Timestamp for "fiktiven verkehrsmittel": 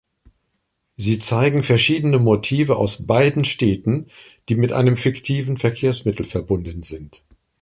4.97-6.25